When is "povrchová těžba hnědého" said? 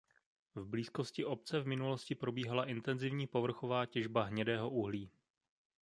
3.27-4.69